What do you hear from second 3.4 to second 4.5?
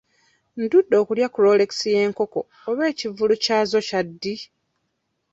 kyazo kya ddi?